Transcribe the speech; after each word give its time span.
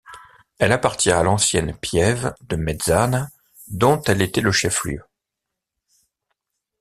Elle 0.57 0.71
appartient 0.71 1.11
à 1.11 1.21
l'ancienne 1.21 1.77
piève 1.77 2.33
de 2.49 2.55
Mezzana 2.55 3.29
dont 3.67 4.01
elle 4.07 4.23
était 4.23 4.41
le 4.41 4.51
chef-lieu. 4.51 5.03